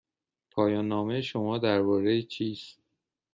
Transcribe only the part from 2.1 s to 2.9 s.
چیست؟